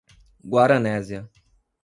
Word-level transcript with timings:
Guaranésia 0.53 1.29